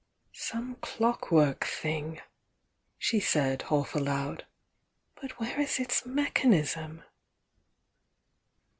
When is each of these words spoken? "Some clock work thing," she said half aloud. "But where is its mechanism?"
"Some 0.33 0.77
clock 0.77 1.29
work 1.31 1.63
thing," 1.63 2.21
she 2.97 3.19
said 3.19 3.61
half 3.69 3.93
aloud. 3.93 4.47
"But 5.21 5.39
where 5.39 5.59
is 5.61 5.77
its 5.77 6.07
mechanism?" 6.07 7.03